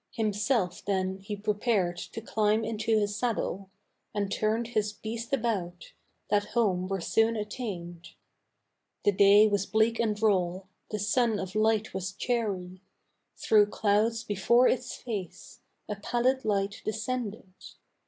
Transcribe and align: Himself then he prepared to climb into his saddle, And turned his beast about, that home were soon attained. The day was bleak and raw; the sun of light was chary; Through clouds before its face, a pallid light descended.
Himself 0.13 0.83
then 0.83 1.19
he 1.19 1.35
prepared 1.35 1.95
to 1.95 2.21
climb 2.21 2.65
into 2.65 2.97
his 2.97 3.15
saddle, 3.15 3.69
And 4.15 4.31
turned 4.31 4.69
his 4.69 4.93
beast 4.93 5.31
about, 5.31 5.93
that 6.31 6.45
home 6.55 6.87
were 6.87 6.99
soon 6.99 7.35
attained. 7.35 8.15
The 9.03 9.11
day 9.11 9.47
was 9.47 9.67
bleak 9.67 9.99
and 9.99 10.19
raw; 10.19 10.61
the 10.89 10.97
sun 10.97 11.37
of 11.37 11.53
light 11.53 11.93
was 11.93 12.13
chary; 12.13 12.81
Through 13.37 13.67
clouds 13.67 14.23
before 14.23 14.67
its 14.67 14.95
face, 14.95 15.59
a 15.87 15.95
pallid 15.95 16.45
light 16.45 16.81
descended. 16.83 17.53